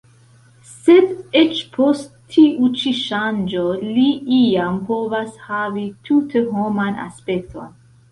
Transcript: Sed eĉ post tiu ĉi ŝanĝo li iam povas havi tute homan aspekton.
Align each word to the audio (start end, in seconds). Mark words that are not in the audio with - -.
Sed 0.67 1.09
eĉ 1.41 1.57
post 1.73 2.07
tiu 2.35 2.69
ĉi 2.83 2.93
ŝanĝo 2.99 3.65
li 3.97 4.05
iam 4.37 4.79
povas 4.87 5.37
havi 5.51 5.85
tute 6.09 6.43
homan 6.57 6.99
aspekton. 7.05 7.71